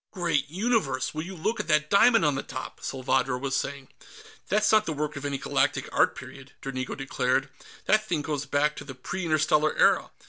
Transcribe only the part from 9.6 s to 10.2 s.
Era."